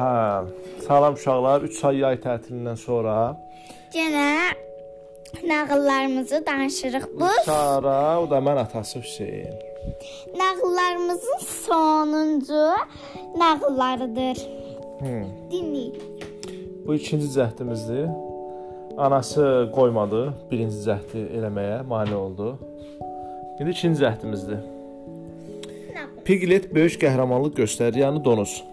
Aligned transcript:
Hə, 0.00 0.44
salam 0.86 1.14
uşaqlar. 1.14 1.60
3 1.68 1.84
ay 1.88 1.96
yay 2.02 2.16
tətilindən 2.24 2.78
sonra 2.80 3.14
Yenə 3.92 4.28
nağıllarımızı 5.50 6.46
danışırıq. 6.46 7.04
Bu 7.20 7.28
Sara, 7.44 8.20
o 8.22 8.30
da 8.30 8.38
mən 8.38 8.58
atası 8.64 8.98
Hüseyn. 8.98 9.54
nağıllarımızın 10.38 11.38
sonuncu 11.66 12.64
nağıllarıdır. 13.36 14.36
Hı. 15.04 15.14
Dinləyin. 15.50 15.94
Bu 16.86 16.94
ikinci 16.94 17.26
cəhdimizdir. 17.26 18.08
Anası 18.98 19.70
qoymadı 19.74 20.22
birinci 20.50 20.76
cəhdi 20.88 21.20
eləməyə, 21.36 21.86
mane 21.86 22.16
oldu. 22.16 22.58
İndi 23.60 23.70
ikinci 23.70 24.02
cəhdimizdir. 24.04 24.60
Piglet 26.24 26.74
böyük 26.74 26.96
qəhrəmanlıq 27.02 27.54
göstərir, 27.62 27.98
yəni 28.04 28.24
donuz. 28.24 28.64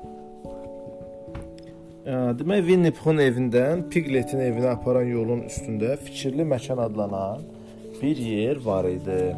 Demək 2.08 2.62
Winnie 2.64 2.94
Pooh'un 2.96 3.18
evindən 3.20 3.82
Pigletin 3.92 4.40
evinə 4.40 4.70
aparan 4.78 5.10
yolun 5.12 5.42
üstündə 5.50 5.98
fikirli 6.00 6.46
məkan 6.48 6.80
adlanan 6.80 7.42
bir 8.00 8.22
yer 8.24 8.62
var 8.64 8.86
idi. 8.88 9.34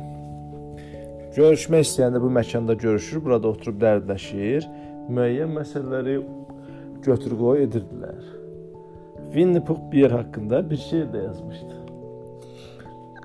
Görüşmək 1.33 1.87
istəyəndə 1.87 2.21
bu 2.21 2.29
məkanda 2.35 2.75
görüşür, 2.77 3.23
burada 3.25 3.49
oturub 3.49 3.79
dərdləşir, 3.81 4.67
müəyyən 5.09 5.55
məsələləri 5.55 6.19
götür-qoy 7.07 7.63
edirdilər. 7.65 8.21
Winnie 9.33 9.63
Pooh 9.65 9.81
bir 9.89 10.03
yer 10.03 10.13
haqqında 10.19 10.61
bir 10.69 10.77
şeir 10.83 11.09
də 11.15 11.23
yazmışdı. 11.23 11.79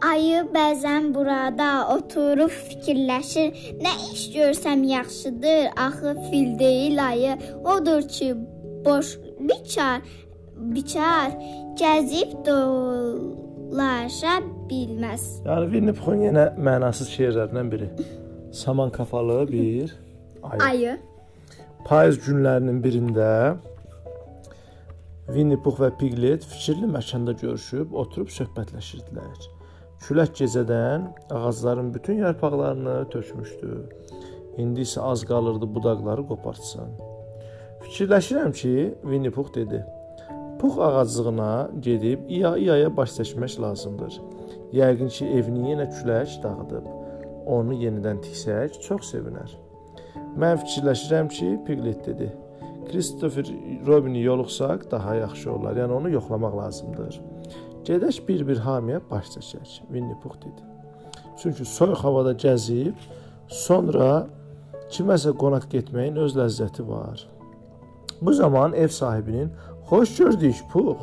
Ayı 0.08 0.40
bəzən 0.56 1.12
burada 1.18 1.68
oturub 1.98 2.56
fikirləşir. 2.70 3.52
Nə 3.84 3.92
iş 4.14 4.24
görsəm 4.38 4.88
yaxşıdır. 4.88 5.68
Axı 5.76 6.16
fil 6.30 6.58
deyil 6.58 7.06
ayı. 7.08 7.36
Odur 7.76 8.08
ki, 8.08 8.34
boş 8.84 9.18
biçar, 9.40 10.02
biçar 10.74 11.34
gəzib 11.80 12.36
dolaşa 12.46 14.38
bilməz. 14.70 15.24
Yəni 15.46 15.70
Winnie 15.72 15.96
Pooh'un 15.98 16.22
yenə 16.28 16.46
mənasız 16.58 17.10
şeirlərindən 17.16 17.70
biri. 17.72 17.90
Saman 18.54 18.90
kafalı 18.90 19.48
bir 19.48 19.96
ayı. 20.42 20.62
Ayı. 20.62 20.98
Payız 21.84 22.20
günlərinin 22.26 22.78
birində 22.84 23.30
Winnie 25.26 25.58
Pooh 25.64 25.78
və 25.80 25.90
Piglet 25.98 26.44
fikirli 26.44 26.88
məkanda 26.88 27.32
görüşüb 27.40 27.92
oturub 27.96 28.30
söhbətləşirdilər. 28.32 29.50
Külək 30.04 30.34
gecədən 30.42 31.06
ağacların 31.32 31.94
bütün 31.94 32.20
yarpaqlarını 32.26 33.08
tökmüşdü. 33.12 33.78
İndi 34.60 34.84
isə 34.84 35.00
az 35.00 35.24
qalırdı 35.24 35.74
budaqları 35.74 36.26
qopartsın. 36.28 36.92
Fikirləşirəm 37.94 38.52
ki, 38.52 38.94
Winnie 39.02 39.30
Pooh 39.30 39.54
dedi. 39.54 39.84
Pux 40.58 40.78
ağaclığına 40.78 41.70
gedib 41.80 42.24
iya-iyaya 42.28 42.88
baş 42.96 43.12
çəkmək 43.14 43.60
lazımdır. 43.62 44.14
Yəqin 44.74 45.10
ki, 45.14 45.26
evini 45.38 45.68
yenə 45.70 45.84
külək 45.92 46.32
dağıdıb. 46.42 46.88
Onu 47.46 47.76
yenidən 47.78 48.18
tiksək 48.24 48.80
çox 48.82 49.12
sevinər. 49.12 49.52
Mən 50.42 50.58
fikirləşirəm 50.64 51.30
ki, 51.36 51.50
Piglet 51.68 52.00
dedi. 52.06 52.32
Christopher 52.88 53.46
Robini 53.86 54.22
yoluxsaq 54.22 54.90
daha 54.90 55.14
yaxşı 55.14 55.52
olar. 55.52 55.76
Yəni 55.78 55.94
onu 55.94 56.10
yoxlamaq 56.16 56.56
lazımdır. 56.62 57.20
Gedək 57.86 58.18
bir-bir 58.28 58.64
hamiyə 58.66 58.98
baş 59.10 59.36
çəkək. 59.36 59.76
Winnie 59.92 60.18
Pooh 60.22 60.34
dedi. 60.42 60.66
Çünki 61.38 61.68
soyuq 61.76 62.02
havada 62.02 62.34
gəzib, 62.34 62.98
sonra 63.46 64.26
kiməsə 64.90 65.36
qonaq 65.44 65.70
getməyin 65.76 66.18
öz 66.26 66.34
ləzzəti 66.42 66.88
var. 66.90 67.22
Bu 68.24 68.32
zaman 68.32 68.72
ev 68.72 68.88
sahibinin 68.88 69.50
"Xoş 69.90 70.16
gördük, 70.16 70.54
Pux. 70.72 70.96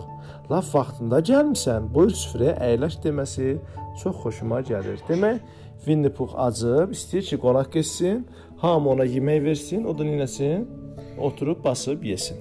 Laf 0.51 0.75
vaxtında 0.75 1.19
gəlmisən. 1.19 1.93
Buyur 1.93 2.15
süfrəyə 2.17 2.55
əyləş" 2.67 2.95
deməsi 3.03 3.57
çox 4.01 4.15
xoşuma 4.23 4.61
gəlir. 4.61 4.97
Demək, 5.09 5.37
Winnie 5.85 6.09
Pux 6.09 6.33
acıb, 6.35 6.91
istəyir 6.97 7.21
ki, 7.29 7.37
qonaq 7.37 7.69
getsin, 7.73 8.25
hamı 8.57 8.89
ona 8.89 9.05
yemək 9.05 9.43
versin, 9.43 9.85
o 9.85 9.97
da 9.97 10.03
nənəsin, 10.03 10.65
oturub 11.19 11.63
basıb 11.63 12.03
yesin. 12.03 12.37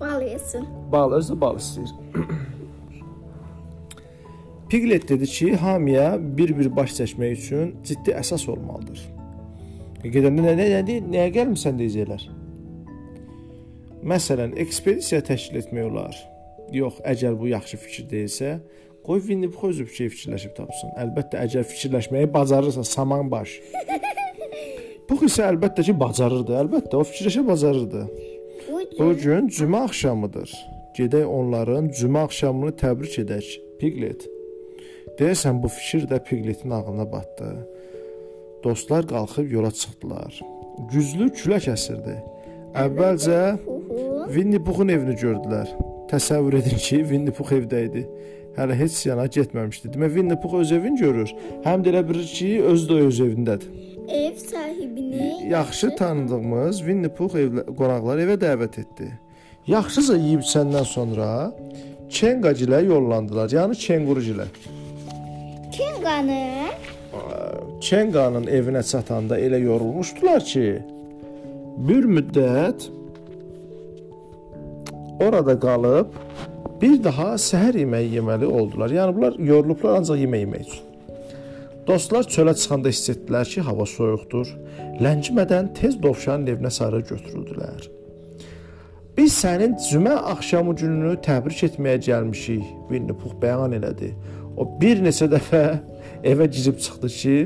Bal 0.00 0.22
yesin. 0.22 0.68
Bal 0.92 1.12
özü 1.12 1.40
bal 1.40 1.56
istəyir. 1.56 1.90
Piglet 4.68 5.08
dedi 5.08 5.26
ki, 5.26 5.56
hamıya 5.56 6.18
bir-bir 6.20 6.76
baş 6.76 7.00
çəkmək 7.00 7.32
üçün 7.32 7.74
ciddi 7.84 8.12
əsas 8.20 8.44
olmalıdır. 8.50 9.00
Gedəndə 10.04 10.46
nə 10.46 10.54
nə 10.60 10.70
nə 10.72 11.00
nəyə 11.08 11.28
gəlmisən 11.38 11.80
deyəcəklər. 11.80 12.41
Məsələn, 14.02 14.56
ekspedisiya 14.58 15.20
təşkil 15.22 15.60
etmək 15.60 15.84
olar. 15.86 16.16
Yox, 16.74 16.98
əgər 17.06 17.36
bu 17.38 17.52
yaxşı 17.52 17.78
fikir 17.78 18.06
deyilsə, 18.10 18.56
qoy 19.06 19.20
Winnie 19.22 19.50
Pooh 19.50 19.70
özü 19.70 19.86
bir 19.86 19.94
şey 19.94 20.08
fikirləşib 20.14 20.56
tapsın. 20.56 20.90
Əlbəttə, 20.98 21.38
əgər 21.44 21.66
fikirləşməyi 21.70 22.30
bacarırsa, 22.34 22.82
saman 22.88 23.30
baş. 23.30 23.54
Pux 25.06 25.26
isə 25.28 25.46
əlbəttə 25.52 25.84
ki, 25.86 25.94
bacarırdı. 26.00 26.56
Əlbəttə, 26.64 26.98
o 26.98 27.06
fikirləşə 27.06 27.44
bacarırdı. 27.46 28.04
Bu 28.98 29.12
gün 29.22 29.46
cümə 29.54 29.84
axşamıdır. 29.86 30.50
Gedək 30.98 31.30
onların 31.38 31.92
cümə 31.96 32.26
axşamını 32.26 32.74
təbrik 32.82 33.14
edək. 33.22 33.54
Piglet. 33.78 34.26
Deyəsən 35.18 35.62
bu 35.62 35.70
fikir 35.70 36.08
də 36.10 36.18
Pigletin 36.26 36.74
ağlına 36.74 37.06
batdı. 37.12 37.52
Dostlar 38.64 39.06
qalxıb 39.08 39.50
yola 39.52 39.70
çıxdılar. 39.70 40.42
Güclü 40.92 41.30
külək 41.38 41.70
əsirdi. 41.76 42.18
Əvvəlcə 42.72 43.40
Winnie 44.28 44.62
Pooh'un 44.62 44.88
evini 44.88 45.14
gördülər. 45.18 45.70
Təsəvvür 46.10 46.58
edin 46.60 46.76
ki, 46.76 47.02
Winnie 47.08 47.34
Pooh 47.34 47.52
evdə 47.56 47.86
idi. 47.88 48.02
Hələ 48.56 48.76
heç 48.76 48.98
yana 49.06 49.26
getməmişdi. 49.32 49.92
Demək 49.94 50.14
Winnie 50.18 50.40
Pooh 50.42 50.58
öz 50.60 50.72
evini 50.72 51.00
görür. 51.00 51.32
Həm 51.64 51.84
də 51.84 51.94
elə 51.94 52.02
bilir 52.08 52.28
ki, 52.28 52.50
özü 52.72 52.88
də 52.90 53.00
öz 53.06 53.20
evindədir. 53.26 53.70
ev 54.08 54.36
sahibini 54.36 55.48
Yaxşı 55.48 55.96
tanıdığımız 55.96 56.82
Pooh 57.16 57.34
evlə 57.44 57.64
qonaqları 57.78 58.26
evə 58.26 58.36
dəvət 58.44 58.80
etdi. 58.82 59.08
Yaxşıca 59.66 60.16
yeyib 60.16 60.40
içəndən 60.40 60.84
sonra 60.84 61.28
Kengagilə 62.10 62.84
yollandılar. 62.86 63.48
Yəni 63.48 63.74
kenqurugilə. 63.86 64.46
Kenganı 65.72 66.68
Kenganın 67.80 68.46
evinə 68.46 68.82
çatanda 68.90 69.38
elə 69.40 69.58
yorulmuşdular 69.62 70.44
ki, 70.44 70.66
bir 71.88 72.04
müddət 72.04 72.86
orada 75.26 75.54
qalıb 75.66 76.16
bir 76.82 76.98
daha 77.04 77.34
səhər 77.48 77.78
yeməyi 77.82 78.16
yeməli 78.16 78.46
oldular. 78.46 78.90
Yəni 78.90 79.16
bunlar 79.16 79.38
yorulublar 79.38 80.00
ancaq 80.00 80.18
yemək 80.24 80.44
yemək 80.46 80.66
üçün. 80.66 80.88
Dostlar 81.86 82.26
çölə 82.34 82.54
çıxanda 82.54 82.90
hiss 82.94 83.10
etdilər 83.10 83.48
ki, 83.52 83.60
hava 83.66 83.86
soyuqdur. 83.86 84.50
Ləngimədən 85.02 85.72
tez 85.78 85.96
dovşanın 86.02 86.52
evinə 86.52 86.70
sarı 86.70 87.00
götürüldülər. 87.08 87.88
Biz 89.16 89.32
sənin 89.34 89.74
cümə 89.88 90.14
axşamı 90.34 90.76
gününü 90.78 91.16
təbrik 91.26 91.64
etməyə 91.66 91.98
gəlmişik, 92.06 92.62
Winnie 92.90 93.16
Pooh 93.18 93.34
bəyan 93.42 93.74
elədi. 93.78 94.12
O 94.56 94.68
bir 94.80 95.02
neçə 95.04 95.26
dəfə 95.32 95.64
evə 96.32 96.46
girib 96.54 96.78
çıxdı 96.84 97.08
ki, 97.18 97.36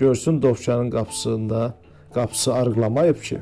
görsün 0.00 0.42
dovşanın 0.42 0.90
qapısında 0.90 1.74
qapısı 2.14 2.54
arıqlamayıb 2.54 3.22
ki. 3.22 3.38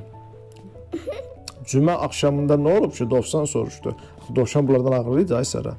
Cümə 1.71 1.95
axşamında 2.07 2.57
nə 2.59 2.79
olub 2.79 2.93
ki, 2.97 3.11
dovşan 3.11 3.45
soruşdu. 3.45 3.95
Dovşan 4.37 4.69
bunlardan 4.69 4.93
ağıllı 4.93 5.23
idi 5.23 5.35
ay 5.35 5.45
Sara. 5.45 5.77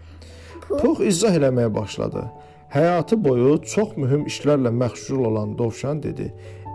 Pux 0.70 1.02
izah 1.04 1.36
eləməyə 1.36 1.74
başladı. 1.76 2.24
Həyatı 2.72 3.18
boyu 3.24 3.58
çox 3.74 3.98
mühüm 3.98 4.24
işlərlə 4.32 4.72
məşğul 4.72 5.26
olan 5.28 5.58
dovşan 5.58 6.04
dedi. 6.04 6.30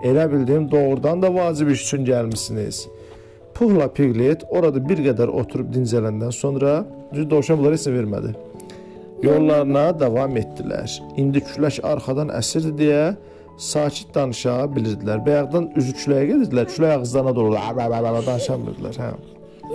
Elə 0.05 0.27
bildim 0.33 0.71
doğrudan 0.71 1.23
da 1.23 1.35
vacib 1.35 1.69
iş 1.69 1.83
üçün 1.87 2.05
gəlmisiniz. 2.05 2.89
Puhla 3.55 3.89
Piglet 3.93 4.45
orada 4.51 4.83
bir 4.89 5.01
qədər 5.07 5.33
oturub 5.33 5.73
dincələndən 5.73 6.33
sonra 6.33 6.83
dovşan 7.31 7.59
bunlara 7.59 7.79
heç 7.79 7.87
nə 7.89 7.95
vermədi. 7.95 8.35
Yollarına 9.25 9.87
davam 10.01 10.37
etdilər. 10.37 10.99
İndi 11.17 11.41
külək 11.41 11.81
arxadan 11.93 12.29
əsirdi 12.37 12.75
deyə 12.83 13.07
sakit 13.59 14.15
danışa 14.15 14.59
bilirdilər. 14.77 15.23
Bayaqdan 15.27 15.71
üzü 15.77 15.93
küləyə 16.01 16.27
gedirdilər. 16.33 16.69
Külək 16.75 16.99
ağızlarına 16.99 17.35
doğru 17.37 17.53
danışa 18.27 18.59
bilirdilər. 18.63 18.99
Hə. 19.01 19.15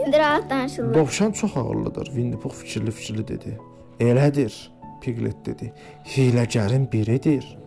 indi 0.05 0.17
rahat 0.17 0.49
danışırlar. 0.49 0.93
Dovşan 0.93 1.31
çox 1.31 1.57
ağıllıdır. 1.57 2.05
Winnie 2.05 2.39
Pooh 2.39 2.53
fikirli-fikirli 2.53 3.27
dedi. 3.27 3.57
Elədir, 3.99 4.53
Piglet 5.01 5.45
dedi. 5.45 5.73
Hiləgərin 6.05 6.91
biridir. 6.91 7.57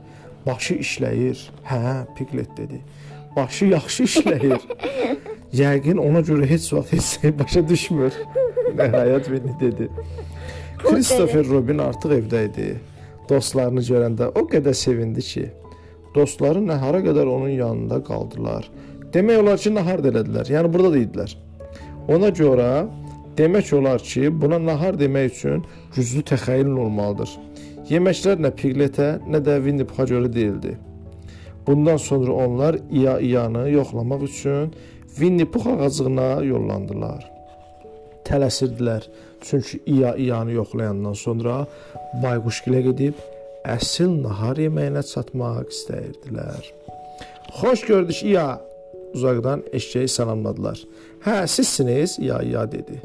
Başı 0.47 0.75
işləyir. 0.75 1.39
Hə, 1.65 2.07
Piglet 2.17 2.57
dedi. 2.57 2.81
Başı 3.37 3.65
yaxşı 3.65 4.03
işləyir. 4.11 4.61
Yəqin 5.53 5.99
ona 5.99 6.21
görə 6.21 6.47
heç 6.47 6.73
vaxt 6.73 6.93
heç 6.93 7.03
şey 7.03 7.39
başa 7.39 7.69
düşmür. 7.69 8.13
Nəhayət 8.79 9.25
Winnie 9.25 9.61
dedi. 9.61 9.91
Christopher 10.79 11.47
Robin 11.49 11.79
artıq 11.79 12.13
evdə 12.19 12.45
idi. 12.49 12.69
Dostlarını 13.29 13.81
görəndə 13.81 14.31
o 14.37 14.43
qədər 14.51 14.75
sevindi 14.77 15.23
ki, 15.25 15.45
dostları 16.15 16.67
nahara 16.67 17.01
qədər 17.05 17.27
onun 17.27 17.55
yanında 17.55 18.03
qaldılar. 18.05 18.69
Demək 19.15 19.41
olar 19.43 19.59
ki, 19.63 19.75
nahar 19.75 20.03
da 20.05 20.11
elədilər. 20.13 20.51
Yəni 20.57 20.71
burada 20.75 20.93
da 20.95 21.03
idilər. 21.03 21.35
Ona 22.15 22.31
görə 22.35 22.71
demək 23.39 23.75
olar 23.79 24.03
ki, 24.03 24.31
buna 24.41 24.59
nahar 24.63 24.99
demək 24.99 25.31
üçün 25.33 25.63
güclü 25.95 26.25
təxəyyülün 26.31 26.81
olmalıdır. 26.87 27.37
Yeməklər 27.91 28.41
nə 28.41 28.51
Pigletə, 28.57 29.09
nə 29.29 29.43
də 29.45 29.59
Winnie 29.65 29.87
Puha 29.87 30.07
görə 30.09 30.33
deyildi. 30.33 30.79
Bundan 31.67 31.97
sonra 31.97 32.33
onlar 32.33 32.79
İya-İyanı 32.91 33.71
yoxlamaq 33.71 34.23
üçün 34.23 34.73
Winnie 35.17 35.51
Puh 35.51 35.67
ağaclığına 35.67 36.43
yollandılar. 36.45 37.31
Tələsirdilər, 38.25 39.03
çünki 39.41 39.81
İya-İyanı 39.87 40.53
yoxlayandan 40.53 41.13
sonra 41.13 41.67
Bayquşgilə 42.23 42.81
gedib 42.91 43.15
əsl 43.65 44.13
nahar 44.23 44.61
yeməyinə 44.61 45.03
çatmaq 45.09 45.71
istəyirdilər. 45.73 46.71
Xoş 47.61 47.85
gördük 47.89 48.23
İya. 48.23 48.61
Uzaqdan 49.15 49.63
eşşəyi 49.73 50.09
salamladılar. 50.09 50.81
Hə, 51.25 51.47
sizsiniz? 51.47 52.19
İya 52.19 52.43
İya 52.43 52.73
dedi. 52.73 53.03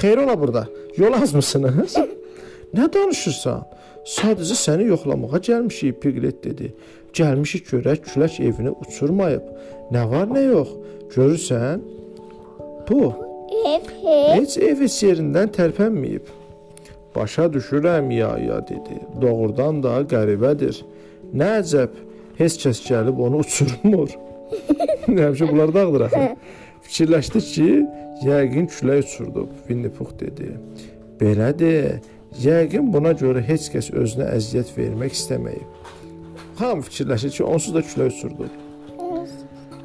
Xeyr 0.00 0.18
ola 0.18 0.40
burada. 0.40 0.66
Yol 0.96 1.12
azmısınız? 1.12 1.96
Nə 2.76 2.88
danışırsan? 2.94 3.62
Sadəcə 4.04 4.56
səni 4.58 4.88
yoxlamağa 4.90 5.38
gəlmişik, 5.38 6.00
Piglet 6.02 6.44
dedi. 6.44 6.74
Gəlmişik 7.14 7.70
görək 7.70 8.02
külək 8.10 8.40
evini 8.42 8.72
uçurmayıb. 8.82 9.44
Nə 9.94 10.02
var, 10.10 10.26
nə 10.28 10.42
yox? 10.50 10.74
Görürsən? 11.14 11.80
Bu 12.90 13.14
Ev 13.66 13.86
ev. 14.04 14.40
heç 14.40 14.58
ev 14.58 14.80
heç 14.84 14.96
yerindən 15.06 15.54
tərpənməyib. 15.54 16.26
Başa 17.14 17.42
düşürəm 17.42 18.12
ya 18.12 18.38
ya 18.38 18.68
dedi. 18.68 18.98
Doğrudan 19.22 19.82
da 19.82 20.00
qəribədir. 20.10 20.80
Nə 21.34 21.50
əcəb, 21.60 21.94
heç 22.38 22.58
kəs 22.62 22.80
gəlib 22.88 23.20
onu 23.22 23.42
uçurmur. 23.44 24.10
Həmişə 25.06 25.50
bunlar 25.50 25.74
dağdır 25.74 26.06
axı. 26.08 26.24
Fikirləşdi 26.86 27.40
ki, 27.52 27.68
yəqin 28.26 28.66
külək 28.72 29.06
uçurdub. 29.06 29.54
Winnie 29.68 29.92
Puh 29.92 30.10
dedi. 30.20 30.52
Belədir. 31.20 32.02
Yəqin 32.42 32.90
buna 32.92 33.14
görə 33.14 33.42
heç 33.46 33.70
kəs 33.70 33.92
özünə 33.94 34.32
əziyyət 34.34 34.74
vermək 34.78 35.14
istəməyib. 35.14 35.90
Hamı 36.58 36.82
fikirləşir 36.88 37.30
ki, 37.36 37.44
onsuz 37.44 37.74
da 37.74 37.82
külək 37.82 38.16
uçurdu. 38.16 38.50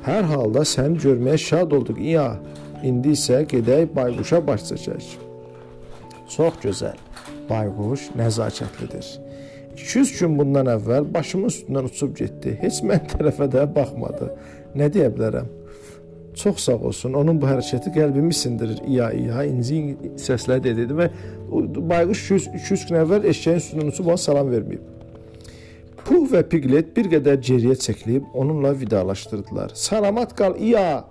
Hər 0.05 0.25
halda 0.31 0.63
səni 0.65 0.97
görməyə 1.03 1.37
şad 1.43 1.75
olduq. 1.77 1.99
İya, 2.01 2.31
indi 2.85 3.13
isə 3.17 3.43
gedək 3.51 3.93
bayquşa 3.95 4.41
baş 4.47 4.65
çəkək. 4.71 5.13
Çox 6.29 6.57
gözəl. 6.63 7.08
Bayquş 7.49 8.09
nəzakətlidir. 8.19 9.07
200 9.79 10.19
gün 10.19 10.35
bundan 10.39 10.67
əvvəl 10.75 11.07
başımın 11.13 11.51
üstündən 11.53 11.87
uçub 11.89 12.15
getdi. 12.17 12.57
Heç 12.61 12.81
mən 12.85 13.07
tərəfə 13.13 13.47
də 13.53 13.63
baxmadı. 13.75 14.29
Nə 14.75 14.89
deyə 14.93 15.09
bilərəm? 15.15 15.47
Çox 16.35 16.59
sağ 16.59 16.77
olsun. 16.89 17.13
Onun 17.19 17.39
bu 17.41 17.47
hərəkəti 17.49 17.91
qəlbimi 17.95 18.33
sindirir. 18.33 18.79
İya 18.87 19.11
iya 19.11 19.43
inci 19.47 19.97
səslə 20.19 20.59
dedi 20.63 20.87
və 20.95 21.09
bayquş 21.91 22.23
200, 22.25 22.47
200 22.61 22.87
gün 22.89 23.01
əvvəl 23.03 23.27
eşəyin 23.33 23.61
üstündən 23.63 23.91
uçub 23.93 24.11
ona 24.11 24.17
salam 24.17 24.51
verməyib. 24.53 24.83
Puh 26.05 26.27
və 26.31 26.43
Piglet 26.49 26.93
bir 26.95 27.09
qədər 27.11 27.41
geriyə 27.43 27.75
çəkilib 27.77 28.31
onunla 28.33 28.71
vidalaşdırdılar. 28.79 29.75
Salamat 29.75 30.35
qal 30.37 30.55
İya. 30.57 31.05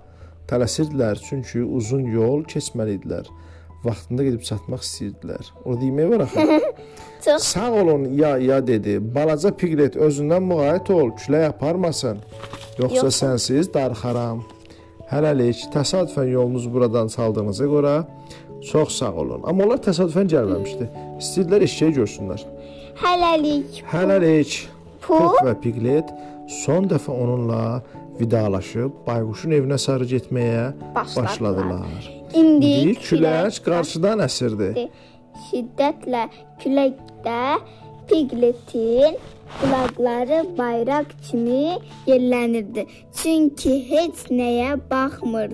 Tələsirdilər 0.49 1.21
çünki 1.27 1.61
uzun 1.63 2.07
yol 2.09 2.41
keçməli 2.49 2.97
idilər. 2.97 3.29
Vaxtında 3.85 4.23
gedib 4.27 4.41
çatmaq 4.43 4.81
istəyirdilər. 4.83 5.49
Orada 5.65 5.85
yemək 5.87 6.09
var 6.11 6.19
axı. 6.25 6.61
Çox 7.25 7.43
Sağ 7.43 7.71
olun 7.71 8.03
ya 8.13 8.37
ya 8.37 8.67
dedi. 8.67 8.97
Balaca 9.15 9.51
Piglet 9.55 9.95
özündən 9.95 10.43
müğayət 10.51 10.91
ol, 10.93 11.09
külək 11.19 11.45
aparmasın. 11.53 12.17
Yoxsa 12.79 13.05
Yox. 13.05 13.17
sənsiz 13.21 13.73
darxaram. 13.73 14.43
Hələlik 15.11 15.65
təsadüfən 15.73 16.29
yolunuz 16.31 16.67
buradan 16.73 17.07
çaldığınıza 17.07 17.65
görə 17.65 17.95
çox 18.71 18.91
sağ 18.99 19.13
olun. 19.13 19.41
Amma 19.43 19.63
onlar 19.65 19.79
təsadüfən 19.87 20.27
gəlməmişdi. 20.35 20.87
İstəyirdilər 21.19 21.63
eşeği 21.67 21.93
görsünlər. 21.99 22.43
hələlik. 23.03 23.83
Hələlik. 23.91 24.59
Pux 25.01 25.39
və 25.47 25.55
Piglet 25.63 26.07
son 26.63 26.87
dəfə 26.91 27.11
onunla 27.11 27.81
vidalaşıb 28.19 28.91
bayquşun 29.07 29.51
evinə 29.57 29.77
sarı 29.77 30.05
getməyə 30.05 30.71
Başladılar. 30.95 31.25
başladılar. 31.25 32.18
İndi 32.33 32.93
külək 33.01 33.59
qarşıdan 33.65 34.19
əsirdi. 34.25 34.89
şiddətlə 35.49 36.23
küləkdə 36.61 37.43
Pigletin 38.09 39.13
qulaqları 39.59 40.39
bayraq 40.57 41.09
kimi 41.25 41.77
yellənirdi. 42.09 42.85
Çünki 43.21 43.73
heç 43.89 44.17
nəyə 44.33 44.71
baxmır. 44.91 45.49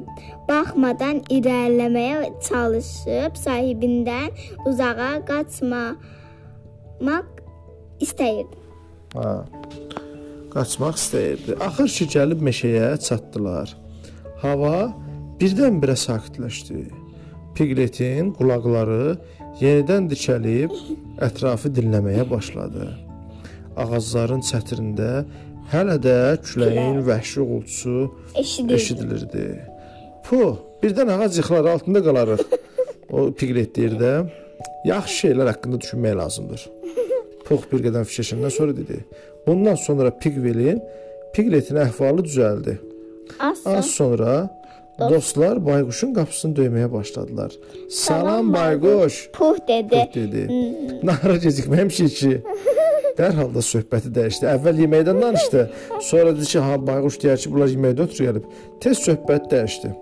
Baxmadan 0.50 1.18
irəliləməyə 1.36 2.18
çalışıb 2.48 3.32
sahibindən 3.46 4.30
uzağa 4.68 5.16
qaçmamaq 5.30 7.28
istəyirdi. 8.06 8.58
Ha. 9.16 9.46
Qaçmaq 10.56 10.96
istəyirdi. 11.00 11.52
Axır 11.68 11.90
ki 11.98 12.06
gəlib 12.18 12.40
meşəyə 12.48 12.88
çatdılar. 13.08 13.68
Hava 14.44 15.05
birdən-birə 15.40 15.96
sakitləşdi. 16.00 16.86
Pigletin 17.56 18.34
qulaqları 18.36 19.16
yenidən 19.62 20.10
dikəlib 20.12 20.74
ətrafı 21.24 21.72
dinləməyə 21.76 22.26
başladı. 22.30 22.90
Ağacların 23.80 24.44
çətirində 24.50 25.10
hələ 25.72 25.98
də 26.04 26.18
küləyin 26.46 27.02
vəhşi 27.08 27.42
uğultusu 27.44 28.12
eşidilirdi. 28.78 29.48
Pu, 30.26 30.42
birdən 30.84 31.12
ağac 31.16 31.40
yıxılar 31.40 31.72
altında 31.74 32.04
qalarıq. 32.04 32.44
O 33.12 33.32
Piglet 33.32 33.76
deyir 33.76 33.96
də, 34.00 34.12
yaxşı 34.88 35.28
şeylər 35.28 35.52
haqqında 35.54 35.80
düşünmək 35.84 36.16
lazımdır. 36.20 36.68
Pux 37.46 37.68
bir 37.72 37.84
qədər 37.86 38.08
fikirləşəndən 38.10 38.52
sonra 38.52 38.76
dedi. 38.78 39.04
Bundan 39.48 39.76
sonra 39.78 40.12
Pigvelin 40.20 40.82
Pigletin 41.36 41.78
əhvalı 41.84 42.26
düzəldi. 42.26 42.78
Az 43.40 43.92
sonra 43.92 44.50
dostlar 45.00 45.60
bayquşun 45.66 46.14
qapısını 46.14 46.58
döyməyə 46.60 46.92
başladılar. 46.92 47.52
Salam 47.90 48.54
bayquş, 48.54 49.30
Puh 49.34 49.58
dedi. 49.68 49.90
Pux 49.90 50.16
dedi. 50.16 50.48
Nahara 51.08 51.38
gecikməmişik 51.38 52.16
ki. 52.16 52.42
Dərhal 53.20 53.54
da 53.56 53.64
söhbəti 53.64 54.12
dəyişdi. 54.16 54.48
Əvvəl 54.56 54.82
yeməkdən 54.84 55.22
danışdı. 55.22 55.62
Sonra 56.02 56.36
dedi 56.36 56.50
ki, 56.52 56.60
ha 56.60 56.76
bayquş 56.88 57.20
deyər 57.24 57.40
ki, 57.44 57.52
bunlar 57.54 57.72
yeməkdən 57.72 58.10
ötürü 58.10 58.28
gəlib. 58.30 58.50
Tez 58.84 59.04
söhbət 59.08 59.48
dəyişdi. 59.54 59.94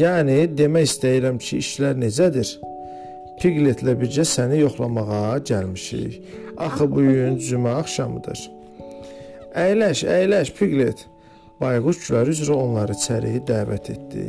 Yəni 0.00 0.38
demək 0.56 0.88
istəyirəm 0.88 1.40
ki, 1.40 1.60
işlər 1.64 2.00
necədir? 2.00 2.54
Pigletlə 3.40 3.94
bircə 3.96 4.24
səni 4.28 4.60
yoxlamağa 4.60 5.38
gəlmişik. 5.48 6.16
Axı 6.60 6.88
bu 6.92 7.04
gün 7.06 7.38
cümə 7.40 7.76
axşamıdır. 7.80 8.40
Əyləş, 9.56 10.04
əyləş 10.16 10.52
Piglet. 10.58 11.06
Bayquş 11.60 11.98
küləri 12.06 12.32
üzrə 12.32 12.54
onları 12.56 12.94
içəri 12.96 13.34
dəvət 13.48 13.90
etdi. 13.92 14.28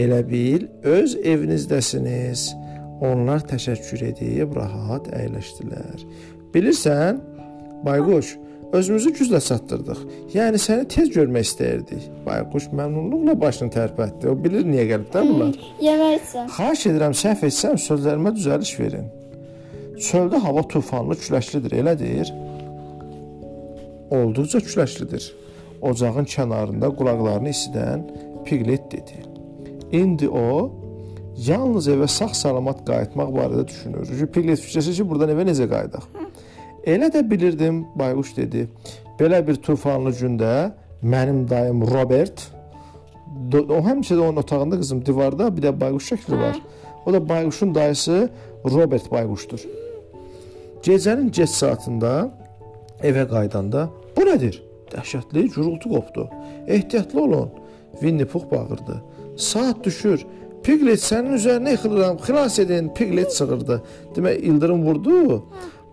Elə 0.00 0.22
bil 0.24 0.64
öz 0.88 1.16
evinizdəsiniz. 1.20 2.46
Onlar 3.04 3.44
təşəkkür 3.50 4.06
edib 4.08 4.54
rahat 4.56 5.10
əyləşdilər. 5.12 6.06
Bilirsən, 6.54 7.20
Bayquş, 7.84 8.30
özümüzü 8.72 9.12
güclə 9.18 9.42
çatdırdıq. 9.44 10.00
Yəni 10.32 10.62
səni 10.64 10.88
tez 10.94 11.12
görmək 11.12 11.50
istəyirdik. 11.50 12.08
Bayquş 12.24 12.70
məmnunluqla 12.80 13.36
başını 13.44 13.74
tərpətdi. 13.76 14.32
O 14.32 14.38
bilir 14.46 14.64
niyə 14.64 14.88
gəlib 14.94 15.12
də 15.12 15.26
bunlar. 15.28 15.60
Yemək 15.84 16.16
üçün. 16.22 16.50
Xahiş 16.56 16.88
edirəm 16.94 17.20
səhv 17.26 17.44
etsəm 17.50 17.78
sözlərimə 17.90 18.32
düzəliş 18.40 18.74
verin. 18.80 19.12
Çöldə 20.00 20.40
hava 20.40 20.64
tufanlı, 20.72 21.20
küləklidir, 21.20 21.76
elədir? 21.84 22.32
Olduqca 24.16 24.64
küləklidir. 24.64 25.34
Ocağın 25.90 26.26
kənarında 26.34 26.90
qulaqlarını 26.98 27.52
isidən 27.52 28.06
Piglet 28.44 28.92
dedi. 28.92 29.20
İndi 29.92 30.28
o 30.28 30.72
yalnız 31.46 31.88
evə 31.88 32.08
sağ-salamat 32.08 32.84
qayıtmaq 32.88 33.30
barədə 33.36 33.68
düşünür. 33.68 34.06
Çünki 34.08 34.26
Piglet 34.32 34.60
fikirləşir 34.64 34.96
ki, 35.00 35.08
burdan 35.10 35.32
evə 35.34 35.46
necə 35.50 35.68
qayıdaq? 35.70 36.08
Elə 36.94 37.10
də 37.14 37.24
bilirdim, 37.30 37.84
Bayquş 37.98 38.36
dedi. 38.36 38.66
Belə 39.20 39.40
bir 39.46 39.60
tufanlı 39.62 40.12
gündə 40.20 40.54
mənim 41.02 41.44
dayım 41.50 41.84
Robert 41.94 42.50
o 43.52 43.78
həmişə 43.84 44.16
də 44.16 44.20
onun 44.20 44.36
otağında 44.42 44.78
qızım 44.80 45.06
divarda 45.06 45.50
bir 45.56 45.62
də 45.62 45.72
bayquş 45.80 46.12
şəkli 46.12 46.38
var. 46.40 46.60
O 47.06 47.12
da 47.12 47.28
bayquşun 47.28 47.74
dayısı 47.74 48.30
Robert 48.64 49.10
bayquşdur. 49.12 49.66
Gecənin 50.82 51.30
gec 51.32 51.50
saatında 51.50 52.30
evə 53.02 53.28
qayıdanda 53.28 53.88
bu 54.16 54.26
nədir? 54.28 54.60
Dəhşətli 54.94 55.54
gurultu 55.54 55.88
qopdu. 55.90 56.28
Ehtiyatlı 56.66 57.22
olun. 57.22 57.50
Winnie 57.92 58.26
Puh 58.26 58.50
bağırdı. 58.50 59.02
Saat 59.36 59.84
düşür. 59.84 60.26
Piglet 60.62 61.00
sənin 61.00 61.36
üzərinə 61.38 61.70
yıxılıram. 61.76 62.16
Xilas 62.16 62.58
edin. 62.58 62.88
Piglet 62.94 63.30
çığırdı. 63.36 63.82
Demək 64.14 64.36
ildırım 64.38 64.84
vurdu. 64.86 65.44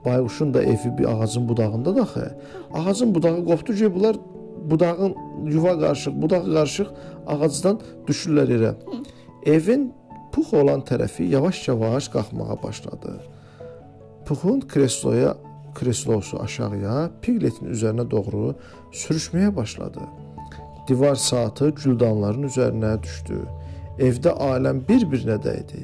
Bayquşun 0.05 0.53
da 0.53 0.63
evi 0.63 0.97
bir 0.97 1.05
ağacın 1.05 1.49
budağında 1.49 1.95
da 1.95 2.01
axı. 2.01 2.37
Ağacın 2.73 3.15
budağı 3.15 3.45
qopdu 3.45 3.75
ki, 3.75 3.95
bunlar 3.95 4.15
budağın 4.69 5.15
yuva 5.45 5.79
qarışıq, 5.79 6.21
budağı 6.21 6.45
qarışıq 6.55 6.89
ağacdan 7.27 7.79
düşürlər 8.07 8.47
yerə. 8.53 8.73
Evin 9.45 9.93
Pux 10.31 10.53
olan 10.53 10.81
tərəfi 10.87 11.23
yavaş-yavaş 11.23 12.07
qalxmağa 12.07 12.63
başladı. 12.63 13.11
Puxun 14.25 14.59
kresloya 14.59 15.35
kreslosu 15.75 16.39
aşağıya, 16.43 17.11
Pigletin 17.21 17.71
üzərinə 17.73 18.05
doğru 18.11 18.55
sürüşməyə 18.91 19.55
başladı. 19.55 20.03
Divar 20.87 21.15
saatı 21.15 21.69
güldanların 21.69 22.47
üzərinə 22.49 22.93
düşdü. 23.03 23.41
Evdə 23.99 24.33
aləm 24.49 24.81
bir-birinə 24.87 25.37
dəydi. 25.43 25.83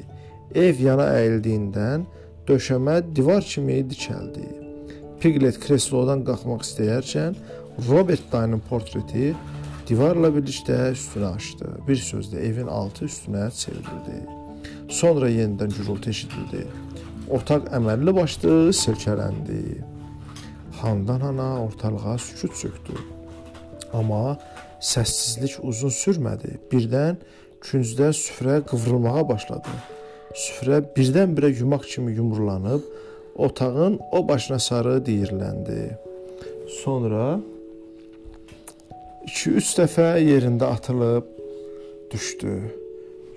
Ev 0.54 0.80
yana 0.82 1.06
əyildiyindən 1.20 2.06
döşəmə 2.48 3.00
divar 3.16 3.44
kimi 3.44 3.82
dikəldi. 3.90 4.46
Piglet 5.20 5.58
kreslodan 5.60 6.24
qalxmaq 6.26 6.64
istəyərkən 6.66 7.38
Robert 7.88 8.32
dayının 8.32 8.62
portreti 8.68 9.32
divarla 9.88 10.30
birlikdə 10.34 10.78
üstünə 10.92 11.32
açdı. 11.36 11.70
Bir 11.88 12.00
sözlə 12.02 12.42
evin 12.50 12.66
altı 12.66 13.06
üstünə 13.08 13.48
çevrildi. 13.60 14.18
Sonra 14.88 15.30
yenidən 15.30 15.72
gürültü 15.76 16.10
eşidildi. 16.10 16.66
Otaq 17.28 17.66
əməlli 17.76 18.14
başlı 18.16 18.72
silkələndi. 18.72 19.82
Handan 20.80 21.20
hana 21.20 21.48
ortalığa 21.64 22.18
sükut 22.18 22.56
çökdü. 22.56 22.94
Amma 23.92 24.38
səssizlik 24.80 25.58
uzun 25.62 25.92
sürmədi. 25.92 26.54
Birdən 26.72 27.18
küncdə 27.64 28.12
süfrə 28.16 28.62
qıvrılmağa 28.70 29.26
başladı. 29.28 29.74
Süfrə 30.32 30.80
birdən-birə 30.96 31.52
yumaq 31.58 31.84
kimi 31.92 32.12
yumrulanıb 32.16 32.82
otağın 33.36 34.00
o 34.12 34.28
başına 34.28 34.58
sarı 34.58 34.98
diyirləndi. 35.06 35.98
Sonra 36.82 37.40
2-3 39.28 39.74
dəfə 39.82 40.08
yerində 40.24 40.72
atılıb 40.72 41.26
düşdü. 42.10 42.54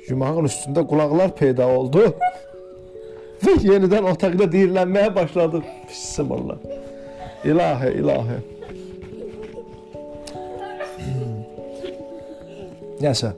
Yumağın 0.07 0.47
üstündə 0.47 0.87
qulaqlar 0.87 1.35
peyda 1.35 1.67
oldu. 1.67 2.13
Və 3.43 3.53
yenidən 3.65 4.05
otaqda 4.11 4.45
diyirlənməyə 4.51 5.15
başladı. 5.15 5.63
Bismillah. 5.89 6.57
İlahi, 7.45 7.89
ilahi. 8.01 8.37
Nəsə. 13.01 13.31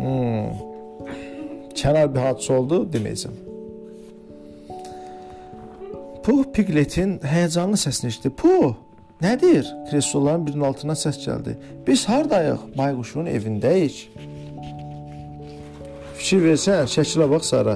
Hmm. 0.00 0.50
Kənar 1.74 2.06
bir 2.14 2.20
hadisə 2.28 2.50
oldu 2.54 2.76
deməyəcəm. 2.94 3.34
Puh 6.24 6.44
Pigletin 6.54 7.10
həyəcanlı 7.26 7.76
səsini 7.80 8.08
eşitdi. 8.12 8.30
Puh, 8.38 8.74
nədir? 9.24 9.64
Kresloların 9.90 10.46
birinin 10.46 10.66
altından 10.68 10.98
səs 11.00 11.16
gəldi. 11.24 11.52
Biz 11.86 12.00
hardayıq? 12.08 12.60
Bayquşun 12.78 13.26
evindəyik. 13.34 13.96
Fikir 16.30 16.44
versən, 16.46 16.84
şəkilə 16.86 17.26
bax 17.26 17.48
Sara. 17.50 17.72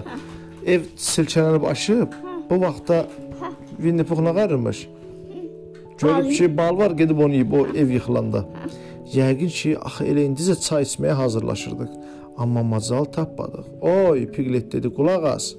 Ev 0.62 0.84
silkələnib 1.04 1.64
aşıb. 1.66 2.12
Bu 2.46 2.58
vaxtda 2.62 3.00
Winnie 3.80 4.06
Puh 4.06 4.20
nə 4.22 4.30
qarırmış? 4.36 4.82
Görüb 5.98 6.28
ki, 6.36 6.46
bal 6.58 6.78
var, 6.78 6.94
gedib 7.00 7.18
onu 7.18 7.34
yeyib 7.34 7.56
o 7.58 7.64
ev 7.74 7.90
yıxılanda. 7.96 8.44
Yəqin 9.16 9.50
ki, 9.58 9.74
axı 9.88 10.06
elə 10.06 10.28
indicə 10.28 10.54
çay 10.68 10.86
içməyə 10.86 11.18
hazırlaşırdıq. 11.22 11.90
Amma 12.38 12.62
macal 12.62 13.10
tapmadıq. 13.18 13.74
Oy, 13.80 14.30
Piglet 14.30 14.70
dedi, 14.72 14.94
qulaq 15.00 15.26
as. 15.34 15.50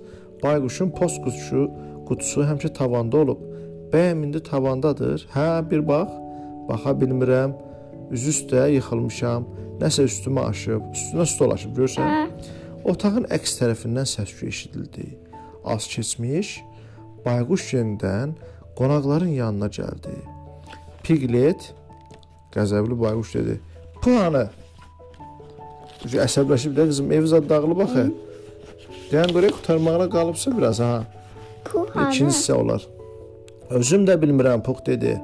Bayquşun 0.43 0.95
post 0.95 1.19
qutusu, 1.27 1.67
qutusu 2.07 2.47
həmişə 2.47 2.71
tavanda 2.79 3.25
olub. 3.27 3.45
Bəyəm 3.91 4.23
indi 4.29 4.39
tavandadır? 4.51 5.27
Hə, 5.35 5.49
bir 5.69 5.83
bax. 5.91 6.15
Baxa 6.71 6.95
bilmirəm. 7.01 7.59
Üz 8.15 8.31
üstə 8.37 8.69
yıxılmışam. 8.79 9.51
Nəsə 9.83 10.07
üstümə 10.07 10.47
aşıb, 10.53 10.93
üstünə 10.95 11.33
stol 11.35 11.59
aşıb, 11.59 11.75
görsən? 11.75 12.07
Hə. 12.07 12.61
Otağın 12.85 13.25
əks 13.33 13.57
tərəfindən 13.59 14.05
səs-küy 14.09 14.51
eşidildi. 14.51 15.07
Az 15.65 15.87
keçmiş, 15.89 16.59
bayquş 17.25 17.71
yenidən 17.73 18.35
qonaqların 18.77 19.33
yanına 19.33 19.71
gəldi. 19.73 20.13
Piglet 21.03 21.71
qəzəbli 22.53 22.99
bayquş 23.01 23.33
dedi: 23.39 23.59
"Puanı." 24.01 24.45
Çünki 25.99 26.21
əsəbləşib 26.27 26.77
də 26.77 26.87
qızım 26.89 27.11
ev 27.11 27.25
zad 27.25 27.49
dağılıb 27.49 27.81
axı. 27.87 28.05
Deyən 29.11 29.33
görək 29.33 29.57
qurtarmağına 29.57 30.09
qalıbsa 30.09 30.57
biraz 30.57 30.79
ha. 30.79 31.03
Puh 31.65 31.89
hanı? 31.95 32.09
İkinci 32.09 32.31
hissə 32.33 32.53
olar. 32.53 32.87
Özüm 33.69 34.05
də 34.05 34.21
bilmirəm, 34.21 34.61
Pux 34.63 34.85
dedi. 34.85 35.17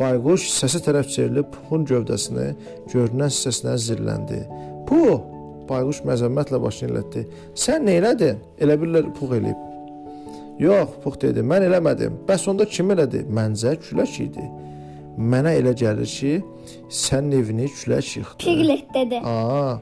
Bayquş 0.00 0.48
səsə 0.52 0.80
tərəf 0.86 1.08
çevrilib 1.12 1.52
Puxun 1.52 1.84
gövdəsini 1.90 2.48
görünən 2.92 3.32
hissəsinə 3.32 3.76
zirləndi. 3.86 4.40
Pux, 4.88 5.20
Bayquş 5.68 6.02
məzəmmətlə 6.08 6.60
başını 6.62 6.92
ilətdi. 6.92 7.24
Sən 7.58 7.86
nə 7.86 7.98
elədin? 8.00 8.38
Elə 8.62 8.76
bilirlər 8.80 9.10
Pux 9.16 9.34
eləyib. 9.38 9.64
Yox, 10.62 10.94
Pux 11.02 11.18
dedi. 11.20 11.42
Mən 11.44 11.66
eləmədim. 11.68 12.22
Bəs 12.28 12.46
onda 12.50 12.66
kim 12.70 12.92
elədi? 12.94 13.24
Məncə 13.38 13.76
külək 13.88 14.20
idi. 14.24 14.46
Mənə 15.16 15.56
elə 15.60 15.72
gəlir 15.76 16.08
ki, 16.08 16.32
sənin 16.92 17.38
evini 17.40 17.68
külək 17.72 18.16
yıxdı. 18.20 18.38
Piglet 18.44 18.88
dedi. 18.94 19.20
Aa. 19.24 19.78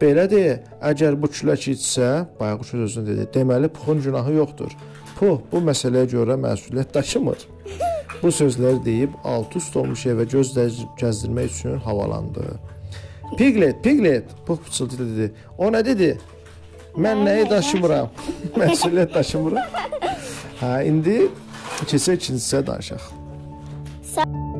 Belədir. 0.00 0.62
Əgər 0.82 1.16
bu 1.20 1.30
külək 1.32 1.68
içsə, 1.76 2.10
bayquş 2.40 2.74
öz-özünə 2.78 3.06
dedi. 3.12 3.28
Deməli 3.34 3.70
Puxun 3.72 4.02
günahı 4.04 4.36
yoxdur. 4.40 4.76
Pux 5.18 5.44
bu 5.52 5.62
məsələyə 5.68 6.08
görə 6.12 6.38
məsuliyyət 6.40 6.94
daşımır. 6.94 7.48
Bu 8.22 8.30
sözləri 8.30 8.78
deyib 8.84 9.14
alt 9.26 9.56
üst 9.58 9.74
olmuş 9.76 10.04
evə 10.12 10.28
göz 10.30 10.52
gəzdirmək 10.54 11.48
üçün 11.56 11.80
havalandı. 11.82 12.44
Piglet, 13.38 13.82
Piglet, 13.84 14.24
Pux 14.46 14.58
pıçıltı 14.60 14.98
dedi. 14.98 15.32
O 15.58 15.70
nə 15.72 15.84
dedi? 15.84 16.18
Mən 16.96 17.24
nəyi 17.24 17.48
daşımıram? 17.50 18.10
Məsuliyyət 18.60 19.14
daşımıram. 19.14 19.64
Hə, 20.60 20.72
indi 20.86 21.16
keçək 21.88 22.18
ikincisinə 22.20 22.66
danışaq. 22.66 23.06
Sa- 24.14 24.51